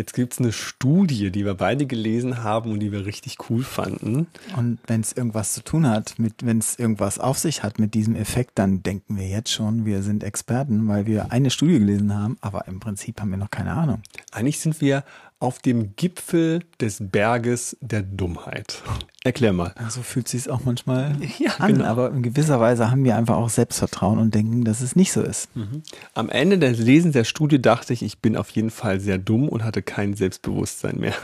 [0.00, 3.62] Jetzt gibt es eine Studie, die wir beide gelesen haben und die wir richtig cool
[3.62, 4.28] fanden.
[4.56, 8.16] Und wenn es irgendwas zu tun hat, wenn es irgendwas auf sich hat mit diesem
[8.16, 12.38] Effekt, dann denken wir jetzt schon, wir sind Experten, weil wir eine Studie gelesen haben,
[12.40, 14.00] aber im Prinzip haben wir noch keine Ahnung.
[14.32, 15.04] Eigentlich sind wir
[15.40, 18.82] auf dem Gipfel des Berges der Dummheit.
[19.24, 19.72] Erklär mal.
[19.76, 21.86] So also fühlt sich auch manchmal ja, an, genau.
[21.86, 25.22] aber in gewisser Weise haben wir einfach auch Selbstvertrauen und denken, dass es nicht so
[25.22, 25.54] ist.
[25.56, 25.82] Mhm.
[26.14, 29.48] Am Ende des Lesens der Studie dachte ich, ich bin auf jeden Fall sehr dumm
[29.48, 31.14] und hatte kein Selbstbewusstsein mehr.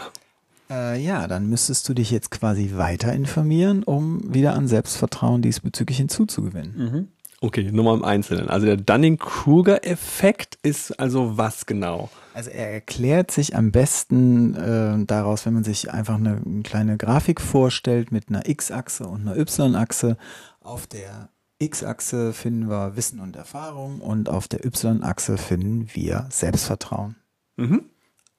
[0.68, 5.98] Äh, ja, dann müsstest du dich jetzt quasi weiter informieren, um wieder an Selbstvertrauen diesbezüglich
[5.98, 6.74] hinzuzugewinnen.
[6.76, 7.08] Mhm.
[7.40, 8.48] Okay, nur mal im Einzelnen.
[8.48, 12.08] Also der Dunning-Kruger-Effekt ist also was genau?
[12.32, 16.96] Also er erklärt sich am besten äh, daraus, wenn man sich einfach eine, eine kleine
[16.96, 20.16] Grafik vorstellt mit einer X-Achse und einer Y-Achse.
[20.60, 27.16] Auf der X-Achse finden wir Wissen und Erfahrung und auf der Y-Achse finden wir Selbstvertrauen.
[27.56, 27.84] Mhm.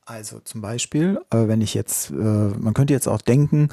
[0.09, 3.67] Also zum Beispiel, äh, wenn ich jetzt, äh, man könnte jetzt auch denken,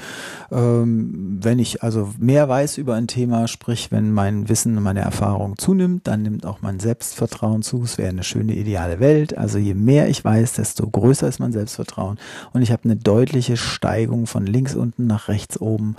[0.51, 5.57] ähm, wenn ich also mehr weiß über ein Thema, sprich, wenn mein Wissen, meine Erfahrung
[5.59, 7.85] zunimmt, dann nimmt auch mein Selbstvertrauen zu.
[7.85, 9.39] Es wäre eine schöne ideale Welt.
[9.39, 12.19] Also je mehr ich weiß, desto größer ist mein Selbstvertrauen.
[12.53, 15.95] Und ich habe eine deutliche Steigung von links unten nach rechts oben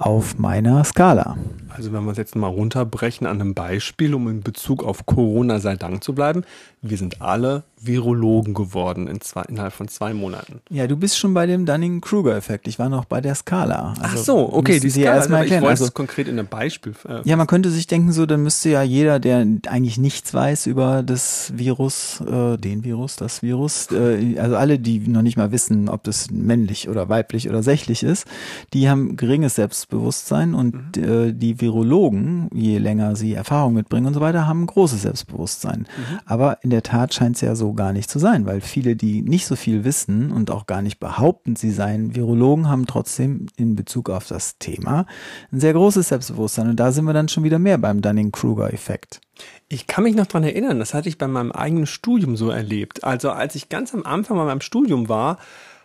[0.00, 1.36] auf meiner Skala.
[1.68, 5.60] Also wenn wir es jetzt mal runterbrechen an einem Beispiel, um in Bezug auf Corona
[5.60, 6.42] sei Dank zu bleiben.
[6.82, 10.60] Wir sind alle Virologen geworden in zwei, innerhalb von zwei Monaten.
[10.68, 12.68] Ja, du bist schon bei dem Dunning-Kruger-Effekt.
[12.68, 13.94] Ich war noch bei der Skala.
[14.00, 15.16] Also Ach so, okay, die Skala.
[15.16, 15.62] Erstmal erklären.
[15.62, 16.94] Ich wollte also, es konkret in einem Beispiel.
[17.08, 20.66] Äh, ja, man könnte sich denken, so, dann müsste ja jeder, der eigentlich nichts weiß
[20.66, 25.52] über das Virus, äh, den Virus, das Virus, äh, also alle, die noch nicht mal
[25.52, 28.26] wissen, ob das männlich oder weiblich oder sächlich ist,
[28.74, 29.56] die haben geringes
[29.90, 31.04] Selbstbewusstsein und mhm.
[31.04, 35.80] äh, die Virologen, je länger sie Erfahrung mitbringen und so weiter, haben großes Selbstbewusstsein.
[35.80, 36.18] Mhm.
[36.24, 39.22] Aber in der Tat scheint es ja so gar nicht zu sein, weil viele, die
[39.22, 43.74] nicht so viel wissen und auch gar nicht behaupten, sie seien Virologen, haben trotzdem in
[43.74, 45.06] Bezug auf das Thema
[45.52, 46.68] ein sehr großes Selbstbewusstsein.
[46.68, 49.20] Und da sind wir dann schon wieder mehr beim Dunning-Kruger-Effekt.
[49.68, 53.04] Ich kann mich noch dran erinnern, das hatte ich bei meinem eigenen Studium so erlebt.
[53.04, 55.38] Also als ich ganz am Anfang bei meinem Studium war,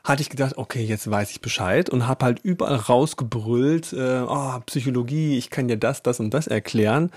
[0.06, 4.60] hatte ich gedacht, okay, jetzt weiß ich Bescheid und habe halt überall rausgebrüllt, äh, oh,
[4.66, 7.12] Psychologie, ich kann dir das, das und das erklären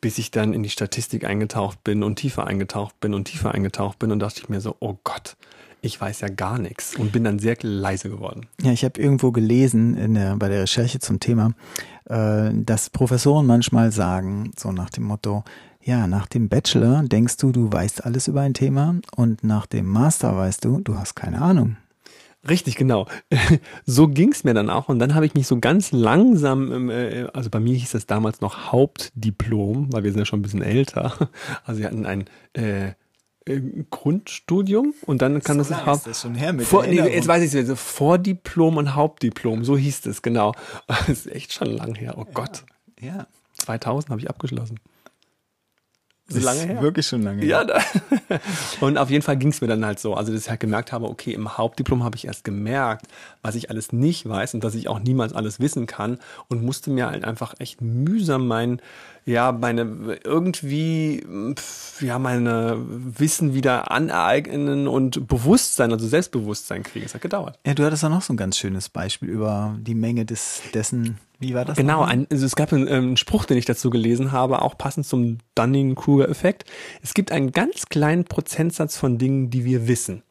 [0.00, 3.98] bis ich dann in die Statistik eingetaucht bin und tiefer eingetaucht bin und tiefer eingetaucht
[3.98, 5.36] bin und dachte ich mir so, oh Gott,
[5.82, 8.46] ich weiß ja gar nichts und bin dann sehr leise geworden.
[8.62, 11.52] Ja, ich habe irgendwo gelesen der, bei der Recherche zum Thema,
[12.06, 15.44] äh, dass Professoren manchmal sagen, so nach dem Motto,
[15.82, 19.86] ja, nach dem Bachelor denkst du, du weißt alles über ein Thema und nach dem
[19.86, 21.76] Master weißt du, du hast keine Ahnung.
[22.48, 23.06] Richtig, genau.
[23.86, 24.88] So ging's mir dann auch.
[24.88, 28.40] Und dann habe ich mich so ganz langsam, äh, also bei mir hieß das damals
[28.40, 31.14] noch Hauptdiplom, weil wir sind ja schon ein bisschen älter.
[31.64, 32.24] Also wir hatten ein
[32.56, 32.88] äh,
[33.44, 37.28] äh Grundstudium und dann kann so das, das ist schon her mit vor, nee, jetzt
[37.28, 40.54] weiß ich es Vordiplom und Hauptdiplom, so hieß es genau.
[40.86, 42.14] Das ist echt schon lang her.
[42.16, 42.64] Oh ja, Gott.
[43.00, 43.26] Ja.
[43.58, 44.80] 2000 habe ich abgeschlossen
[46.32, 46.82] so lange her.
[46.82, 47.82] Wirklich schon lange ja, her.
[48.28, 48.40] Ja.
[48.80, 50.14] und auf jeden Fall ging es mir dann halt so.
[50.14, 53.06] Also, dass ich halt gemerkt habe, okay, im Hauptdiplom habe ich erst gemerkt,
[53.42, 56.18] was ich alles nicht weiß und dass ich auch niemals alles wissen kann
[56.48, 58.80] und musste mir halt einfach echt mühsam mein,
[59.24, 61.24] ja, meine, irgendwie,
[62.00, 67.06] ja, meine Wissen wieder aneignen und Bewusstsein, also Selbstbewusstsein kriegen.
[67.06, 67.58] Es hat gedauert.
[67.66, 71.18] Ja, du hattest auch noch so ein ganz schönes Beispiel über die Menge des, dessen,
[71.38, 71.76] wie war das?
[71.76, 74.76] Genau, ein, also es gab einen, ähm, einen, Spruch, den ich dazu gelesen habe, auch
[74.76, 76.64] passend zum Dunning-Kruger-Effekt.
[77.02, 80.22] Es gibt einen ganz kleinen Prozentsatz von Dingen, die wir wissen.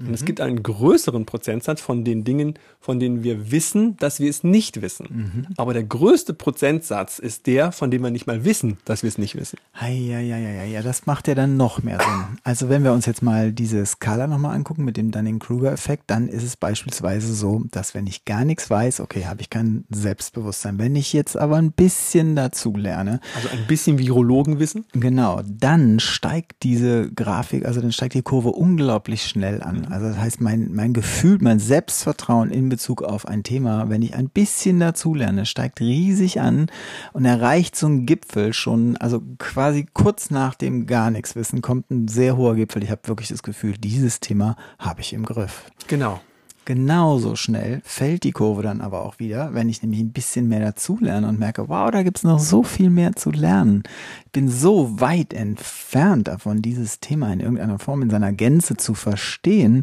[0.00, 0.26] Und es mhm.
[0.26, 4.80] gibt einen größeren Prozentsatz von den Dingen, von denen wir wissen, dass wir es nicht
[4.80, 5.06] wissen.
[5.10, 5.46] Mhm.
[5.56, 9.18] Aber der größte Prozentsatz ist der, von dem wir nicht mal wissen, dass wir es
[9.18, 9.58] nicht wissen.
[9.80, 12.38] Ja, ja, ja, ja, ja, das macht ja dann noch mehr Sinn.
[12.44, 16.42] Also wenn wir uns jetzt mal diese Skala nochmal angucken mit dem Dunning-Kruger-Effekt, dann ist
[16.42, 20.78] es beispielsweise so, dass wenn ich gar nichts weiß, okay, habe ich kein Selbstbewusstsein.
[20.78, 23.20] Wenn ich jetzt aber ein bisschen dazu lerne.
[23.36, 24.86] Also ein bisschen Virologenwissen?
[24.92, 29.86] Genau, dann steigt diese Grafik, also dann steigt die Kurve unglaublich schnell an.
[29.90, 34.14] Also das heißt, mein, mein Gefühl, mein Selbstvertrauen in Bezug auf ein Thema, wenn ich
[34.14, 36.70] ein bisschen dazulerne, steigt riesig an
[37.12, 41.90] und erreicht so einen Gipfel schon, also quasi kurz nach dem gar nichts wissen, kommt
[41.90, 42.82] ein sehr hoher Gipfel.
[42.82, 45.64] Ich habe wirklich das Gefühl, dieses Thema habe ich im Griff.
[45.88, 46.20] Genau.
[46.70, 50.60] Genauso schnell fällt die Kurve dann aber auch wieder, wenn ich nämlich ein bisschen mehr
[50.60, 53.82] dazulerne und merke, wow, da gibt's noch so viel mehr zu lernen.
[54.26, 58.94] Ich bin so weit entfernt davon, dieses Thema in irgendeiner Form in seiner Gänze zu
[58.94, 59.82] verstehen.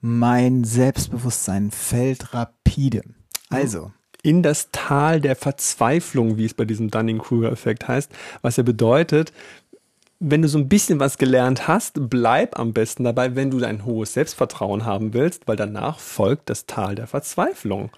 [0.00, 3.02] Mein Selbstbewusstsein fällt rapide.
[3.48, 3.90] Also,
[4.22, 9.32] in das Tal der Verzweiflung, wie es bei diesem Dunning-Kruger-Effekt heißt, was ja bedeutet,
[10.22, 13.86] wenn du so ein bisschen was gelernt hast, bleib am besten dabei, wenn du ein
[13.86, 17.90] hohes Selbstvertrauen haben willst, weil danach folgt das Tal der Verzweiflung.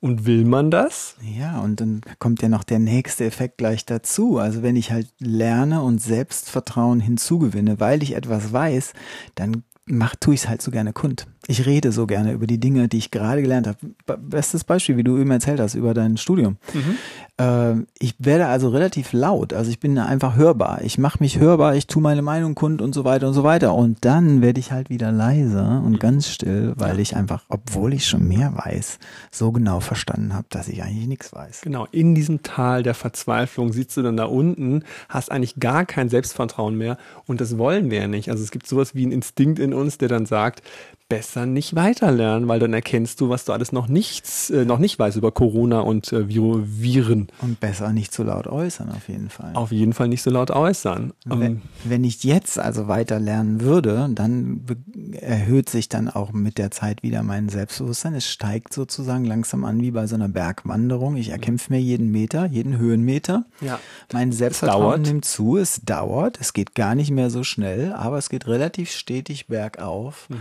[0.00, 1.14] Und will man das?
[1.22, 4.38] Ja, und dann kommt ja noch der nächste Effekt gleich dazu.
[4.38, 8.92] Also wenn ich halt lerne und Selbstvertrauen hinzugewinne, weil ich etwas weiß,
[9.36, 11.26] dann mach, tue ich es halt so gerne kund.
[11.50, 13.76] Ich rede so gerne über die Dinge, die ich gerade gelernt habe.
[14.18, 16.58] Bestes Beispiel, wie du eben erzählt hast, über dein Studium.
[16.72, 16.96] Mhm.
[17.44, 20.82] Äh, ich werde also relativ laut, also ich bin einfach hörbar.
[20.82, 23.74] Ich mache mich hörbar, ich tue meine Meinung kund und so weiter und so weiter.
[23.74, 27.02] Und dann werde ich halt wieder leiser und ganz still, weil ja.
[27.02, 29.00] ich einfach, obwohl ich schon mehr weiß,
[29.32, 31.62] so genau verstanden habe, dass ich eigentlich nichts weiß.
[31.62, 36.08] Genau, in diesem Tal der Verzweiflung sitzt du dann da unten, hast eigentlich gar kein
[36.10, 36.96] Selbstvertrauen mehr
[37.26, 38.30] und das wollen wir ja nicht.
[38.30, 40.62] Also es gibt sowas wie ein Instinkt in uns, der dann sagt,
[41.10, 44.98] besser nicht weiterlernen, weil dann erkennst du, was du alles noch nichts, äh, noch nicht
[44.98, 47.26] weißt über Corona und äh, Viren.
[47.42, 49.50] Und besser nicht so laut äußern, auf jeden Fall.
[49.54, 51.12] Auf jeden Fall nicht so laut äußern.
[51.26, 54.64] Wenn, ähm, wenn ich jetzt also weiter lernen würde, dann
[55.12, 58.14] erhöht sich dann auch mit der Zeit wieder mein Selbstbewusstsein.
[58.14, 61.16] Es steigt sozusagen langsam an wie bei so einer Bergwanderung.
[61.16, 63.46] Ich erkämpfe mir jeden Meter, jeden Höhenmeter.
[63.60, 63.80] Ja.
[64.12, 68.28] Mein Selbstvertrauen nimmt zu, es dauert, es geht gar nicht mehr so schnell, aber es
[68.28, 70.28] geht relativ stetig bergauf.
[70.28, 70.36] Mhm.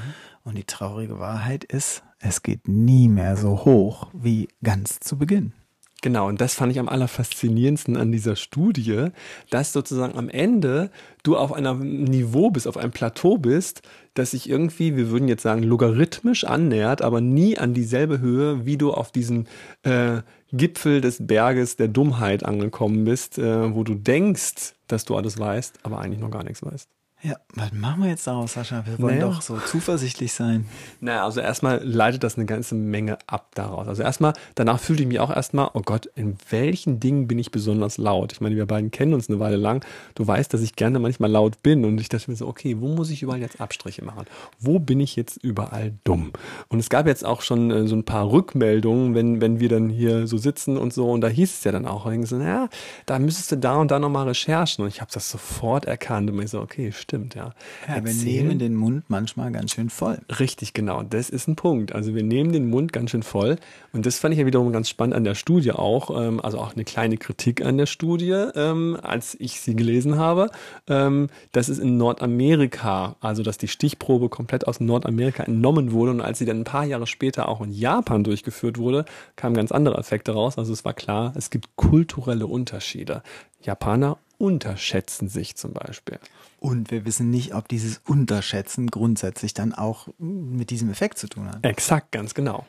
[0.50, 5.54] Und die traurige Wahrheit ist, es geht nie mehr so hoch wie ganz zu Beginn.
[6.02, 9.10] Genau, und das fand ich am allerfaszinierendsten an dieser Studie,
[9.52, 10.90] dass sozusagen am Ende
[11.22, 13.84] du auf einem Niveau bist, auf einem Plateau bist,
[14.16, 18.78] das sich irgendwie, wir würden jetzt sagen, logarithmisch annähert, aber nie an dieselbe Höhe, wie
[18.78, 19.48] du auf diesen
[19.84, 25.38] äh, Gipfel des Berges der Dummheit angekommen bist, äh, wo du denkst, dass du alles
[25.38, 26.90] weißt, aber eigentlich noch gar nichts weißt.
[27.22, 28.86] Ja, was machen wir jetzt daraus, Sascha?
[28.86, 29.28] Wir wollen naja.
[29.28, 30.66] doch so zuversichtlich sein.
[31.02, 33.90] Naja, also erstmal leitet das eine ganze Menge ab daraus.
[33.90, 37.52] Also erstmal, danach fühlte ich mich auch erstmal, oh Gott, in welchen Dingen bin ich
[37.52, 38.32] besonders laut?
[38.32, 39.84] Ich meine, wir beiden kennen uns eine Weile lang.
[40.16, 42.88] Du weißt, dass ich gerne manchmal laut bin und ich dachte mir so, okay, wo
[42.88, 44.26] muss ich überall jetzt Abstriche machen?
[44.58, 46.32] Wo bin ich jetzt überall dumm?
[46.70, 49.90] Und es gab jetzt auch schon äh, so ein paar Rückmeldungen, wenn, wenn wir dann
[49.90, 52.70] hier so sitzen und so und da hieß es ja dann auch, so, naja,
[53.06, 56.42] da müsstest du da und da nochmal recherchen und ich habe das sofort erkannt und
[56.42, 57.54] ich so, okay, stimmt, ja.
[57.88, 60.20] Ja, wir nehmen den Mund manchmal ganz schön voll.
[60.40, 61.04] Richtig, genau.
[61.04, 61.94] Das ist ein Punkt.
[61.94, 63.58] Also wir nehmen den Mund ganz schön voll.
[63.94, 66.10] Und das fand ich ja wiederum ganz spannend an der Studie auch.
[66.20, 70.50] Ähm, also auch eine kleine Kritik an der Studie, ähm, als ich sie gelesen habe.
[70.88, 76.22] Ähm, dass es in Nordamerika, also dass die Stichprobe komplett aus Nordamerika entnommen wurde und
[76.22, 79.06] als sie dann ein paar Jahre später auch in Japan durchgeführt wurde,
[79.36, 80.58] kamen ganz andere Effekte raus.
[80.58, 83.24] Also es war klar, es gibt kulturelle Unterschiede.
[83.62, 86.18] Japaner unterschätzen sich zum Beispiel.
[86.60, 91.48] Und wir wissen nicht, ob dieses Unterschätzen grundsätzlich dann auch mit diesem Effekt zu tun
[91.48, 91.64] hat.
[91.64, 92.66] Exakt, ganz genau.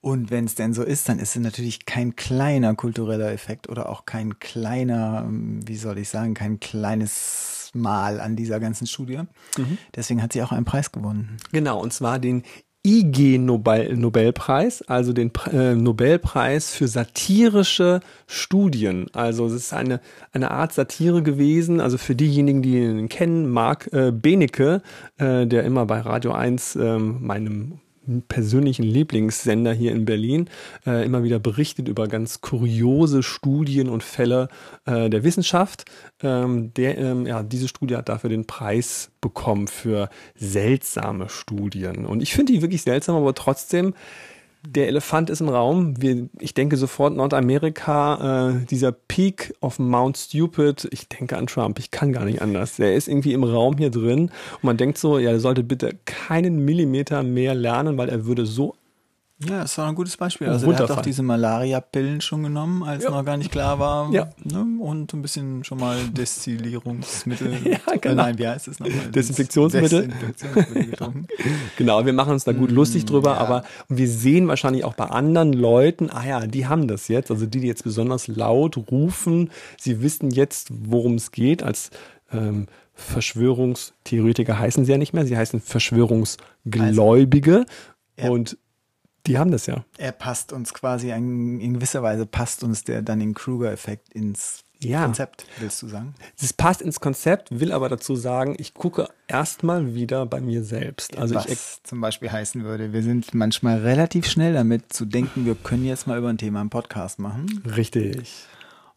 [0.00, 3.88] Und wenn es denn so ist, dann ist es natürlich kein kleiner kultureller Effekt oder
[3.88, 9.22] auch kein kleiner, wie soll ich sagen, kein kleines Mal an dieser ganzen Studie.
[9.56, 9.78] Mhm.
[9.94, 11.36] Deswegen hat sie auch einen Preis gewonnen.
[11.52, 12.42] Genau, und zwar den
[12.88, 19.08] IG-Nobelpreis, also den äh, Nobelpreis für satirische Studien.
[19.12, 20.00] Also es ist eine,
[20.32, 24.80] eine Art Satire gewesen, also für diejenigen, die ihn kennen, Marc äh, Benecke,
[25.18, 27.80] äh, der immer bei Radio 1, äh, meinem
[28.28, 30.48] persönlichen Lieblingssender hier in Berlin
[30.86, 34.48] äh, immer wieder berichtet über ganz kuriose Studien und Fälle
[34.86, 35.84] äh, der Wissenschaft.
[36.22, 42.06] Ähm, der, ähm, ja, diese Studie hat dafür den Preis bekommen für seltsame Studien.
[42.06, 43.94] Und ich finde die wirklich seltsam, aber trotzdem
[44.66, 46.00] der Elefant ist im Raum.
[46.00, 50.88] Wir, ich denke sofort Nordamerika, äh, dieser Peak of Mount Stupid.
[50.90, 51.78] Ich denke an Trump.
[51.78, 52.76] Ich kann gar nicht anders.
[52.76, 55.96] Der ist irgendwie im Raum hier drin und man denkt so, ja, er sollte bitte
[56.04, 58.74] keinen Millimeter mehr lernen, weil er würde so
[59.40, 60.48] ja, das war ein gutes Beispiel.
[60.48, 63.10] Also er hat auch diese Malaria-Pillen schon genommen, als ja.
[63.10, 64.12] noch gar nicht klar war.
[64.12, 64.30] Ja.
[64.42, 64.66] Ne?
[64.80, 67.56] Und ein bisschen schon mal Destillierungsmittel.
[67.64, 68.24] ja, genau.
[68.24, 69.12] Nein, wie heißt es nochmal?
[69.12, 70.08] Desinfektionsmittel.
[70.08, 71.26] Desinfektionsmittel
[71.76, 73.38] genau, wir machen uns da gut lustig mm, drüber, ja.
[73.38, 77.46] aber wir sehen wahrscheinlich auch bei anderen Leuten, ah ja, die haben das jetzt, also
[77.46, 81.90] die, die jetzt besonders laut rufen, sie wissen jetzt, worum es geht, als
[82.32, 87.64] ähm, Verschwörungstheoretiker heißen sie ja nicht mehr, sie heißen Verschwörungsgläubige.
[88.16, 88.58] Also, und
[89.28, 89.84] die haben das ja.
[89.96, 95.04] Er passt uns quasi, in gewisser Weise passt uns der dann den Kruger-Effekt ins Ja.
[95.04, 96.14] Konzept, willst du sagen?
[96.40, 101.16] Es passt ins Konzept, will aber dazu sagen, ich gucke erstmal wieder bei mir selbst.
[101.18, 105.44] Also Was ich zum Beispiel heißen würde, wir sind manchmal relativ schnell damit zu denken,
[105.46, 107.62] wir können jetzt mal über ein Thema einen Podcast machen.
[107.76, 108.32] richtig.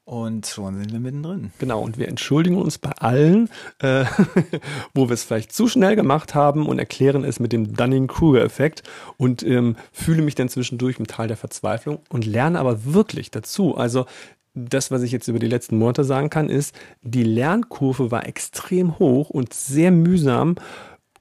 [0.04, 1.52] Und schon sind wir mittendrin.
[1.60, 4.06] Genau, und wir entschuldigen uns bei allen, äh,
[4.94, 8.84] wo wir es vielleicht zu schnell gemacht haben und erklären es mit dem Dunning-Kruger-Effekt
[9.18, 13.76] und ähm, fühle mich dann zwischendurch im Tal der Verzweiflung und lerne aber wirklich dazu.
[13.78, 14.06] Also
[14.54, 19.00] das, was ich jetzt über die letzten Monate sagen kann, ist, die Lernkurve war extrem
[19.00, 20.56] hoch und sehr mühsam.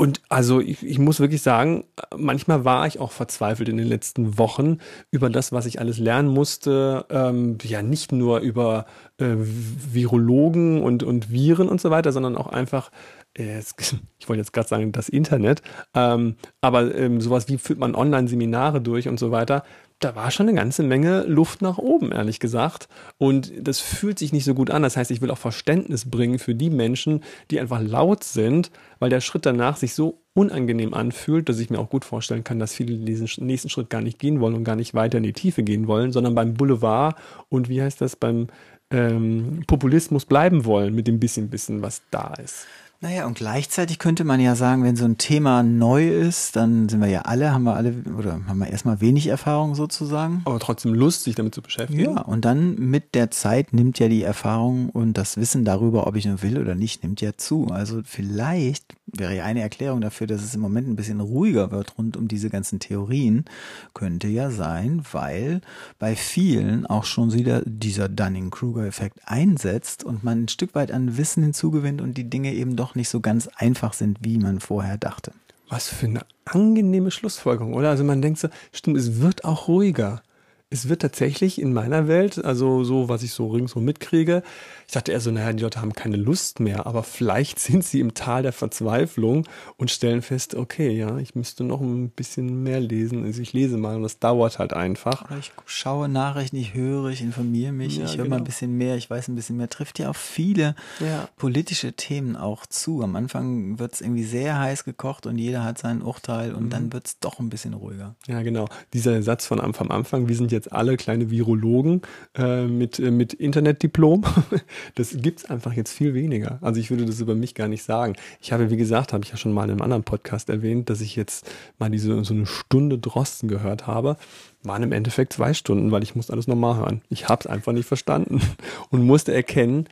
[0.00, 1.84] Und also ich, ich muss wirklich sagen,
[2.16, 4.78] manchmal war ich auch verzweifelt in den letzten Wochen
[5.10, 7.04] über das, was ich alles lernen musste.
[7.10, 8.86] Ähm, ja, nicht nur über
[9.18, 12.90] äh, Virologen und, und Viren und so weiter, sondern auch einfach,
[13.34, 13.58] äh,
[14.18, 15.60] ich wollte jetzt gerade sagen, das Internet.
[15.92, 19.64] Ähm, aber ähm, sowas wie führt man Online-Seminare durch und so weiter.
[20.00, 22.88] Da war schon eine ganze Menge Luft nach oben, ehrlich gesagt.
[23.18, 24.82] Und das fühlt sich nicht so gut an.
[24.82, 29.10] Das heißt, ich will auch Verständnis bringen für die Menschen, die einfach laut sind, weil
[29.10, 32.74] der Schritt danach sich so unangenehm anfühlt, dass ich mir auch gut vorstellen kann, dass
[32.74, 35.62] viele diesen nächsten Schritt gar nicht gehen wollen und gar nicht weiter in die Tiefe
[35.62, 37.16] gehen wollen, sondern beim Boulevard
[37.50, 38.46] und wie heißt das, beim
[38.90, 42.66] ähm, Populismus bleiben wollen mit dem bisschen Wissen, was da ist.
[43.02, 47.00] Naja, und gleichzeitig könnte man ja sagen, wenn so ein Thema neu ist, dann sind
[47.00, 50.42] wir ja alle, haben wir alle, oder haben wir erstmal wenig Erfahrung sozusagen.
[50.44, 52.16] Aber trotzdem Lust, sich damit zu beschäftigen.
[52.16, 56.14] Ja, und dann mit der Zeit nimmt ja die Erfahrung und das Wissen darüber, ob
[56.14, 57.68] ich nur will oder nicht, nimmt ja zu.
[57.68, 61.96] Also vielleicht wäre ja eine Erklärung dafür, dass es im Moment ein bisschen ruhiger wird
[61.98, 63.46] rund um diese ganzen Theorien,
[63.94, 65.62] könnte ja sein, weil
[65.98, 71.42] bei vielen auch schon wieder dieser Dunning-Kruger-Effekt einsetzt und man ein Stück weit an Wissen
[71.42, 75.32] hinzugewinnt und die Dinge eben doch nicht so ganz einfach sind, wie man vorher dachte.
[75.68, 77.90] Was für eine angenehme Schlussfolgerung, oder?
[77.90, 80.22] Also man denkt so, stimmt, es wird auch ruhiger.
[80.72, 84.44] Es wird tatsächlich in meiner Welt, also so, was ich so ringsum mitkriege,
[84.86, 87.98] ich dachte eher so, naja, die Leute haben keine Lust mehr, aber vielleicht sind sie
[87.98, 89.48] im Tal der Verzweiflung
[89.78, 93.24] und stellen fest, okay, ja, ich müsste noch ein bisschen mehr lesen.
[93.24, 95.24] Also ich lese mal und das dauert halt einfach.
[95.28, 98.44] Oder ich schaue Nachrichten, ich höre, ich informiere mich, Ja, ich höre mal ein genau.
[98.44, 99.68] bisschen mehr, ich weiß ein bisschen mehr.
[99.68, 101.28] Trifft ja auf viele Ja.
[101.36, 103.02] politische Themen auch zu.
[103.02, 106.70] Am Anfang wird es irgendwie sehr heiß gekocht und jeder hat sein Urteil und Mhm.
[106.70, 108.14] dann wird es doch ein bisschen ruhiger.
[108.28, 108.68] Ja, genau.
[108.92, 112.02] Dieser Satz von am, vom Anfang, wir sind jetzt alle kleine Virologen
[112.36, 114.24] äh, mit, äh, mit Internetdiplom,
[114.94, 116.58] das gibt's einfach jetzt viel weniger.
[116.60, 118.14] Also ich würde das über mich gar nicht sagen.
[118.40, 121.00] Ich habe, wie gesagt, habe ich ja schon mal in einem anderen Podcast erwähnt, dass
[121.00, 124.16] ich jetzt mal diese so eine Stunde Drosten gehört habe.
[124.62, 127.02] Waren im Endeffekt zwei Stunden, weil ich musste alles nochmal hören.
[127.08, 128.40] Ich habe es einfach nicht verstanden
[128.90, 129.86] und musste erkennen,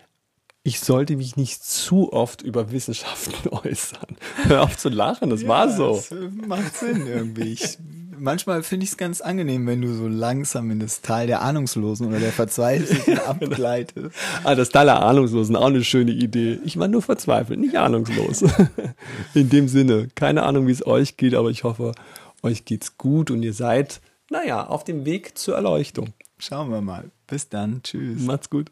[0.69, 4.17] ich sollte mich nicht zu oft über Wissenschaften äußern.
[4.45, 5.95] Hör auf zu lachen, das war so.
[5.95, 7.53] Das äh, macht Sinn irgendwie.
[7.55, 7.79] Ich,
[8.19, 12.07] manchmal finde ich es ganz angenehm, wenn du so langsam in das Tal der Ahnungslosen
[12.07, 14.15] oder der Verzweifelten abgleitest.
[14.45, 16.59] Ah, das Tal der Ahnungslosen, auch eine schöne Idee.
[16.65, 18.45] Ich war nur verzweifelt, nicht ahnungslos.
[19.35, 21.93] In dem Sinne, keine Ahnung, wie es euch geht, aber ich hoffe,
[22.43, 26.13] euch geht's gut und ihr seid, naja, auf dem Weg zur Erleuchtung.
[26.39, 27.11] Schauen wir mal.
[27.27, 27.83] Bis dann.
[27.83, 28.23] Tschüss.
[28.23, 28.71] Macht's gut.